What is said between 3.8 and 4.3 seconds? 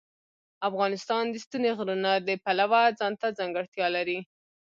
لري.